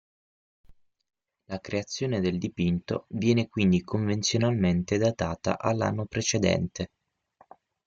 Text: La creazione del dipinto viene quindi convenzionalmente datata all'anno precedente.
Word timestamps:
La 1.45 1.59
creazione 1.59 2.21
del 2.21 2.39
dipinto 2.39 3.05
viene 3.09 3.47
quindi 3.47 3.83
convenzionalmente 3.83 4.97
datata 4.97 5.59
all'anno 5.59 6.07
precedente. 6.07 6.89